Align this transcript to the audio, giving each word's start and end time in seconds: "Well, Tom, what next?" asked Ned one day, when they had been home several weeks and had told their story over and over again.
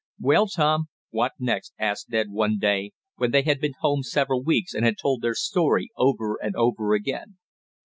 "Well, 0.19 0.47
Tom, 0.47 0.85
what 1.11 1.33
next?" 1.37 1.73
asked 1.77 2.09
Ned 2.09 2.31
one 2.31 2.57
day, 2.57 2.93
when 3.17 3.29
they 3.29 3.43
had 3.43 3.59
been 3.61 3.75
home 3.81 4.01
several 4.01 4.41
weeks 4.41 4.73
and 4.73 4.83
had 4.83 4.95
told 4.99 5.21
their 5.21 5.35
story 5.35 5.91
over 5.95 6.39
and 6.41 6.55
over 6.55 6.95
again. 6.95 7.37